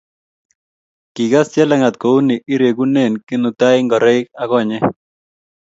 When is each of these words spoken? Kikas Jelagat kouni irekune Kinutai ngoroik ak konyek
Kikas 1.13 1.47
Jelagat 1.55 1.95
kouni 2.01 2.35
irekune 2.53 3.03
Kinutai 3.27 3.77
ngoroik 3.85 4.25
ak 4.41 4.47
konyek 4.51 4.83